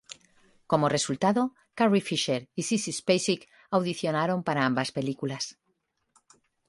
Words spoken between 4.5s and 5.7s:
ambas películas.